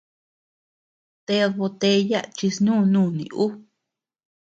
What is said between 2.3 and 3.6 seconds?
chi snú nuni ú!